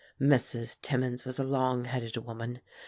[0.19, 0.77] Mrs.
[0.81, 2.59] Timmins was a long headed woman.